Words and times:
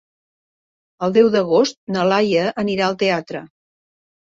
El 1.09 1.13
deu 1.19 1.29
d'agost 1.37 1.79
na 1.99 2.09
Laia 2.15 2.49
anirà 2.67 2.91
al 2.91 3.01
teatre. 3.07 3.49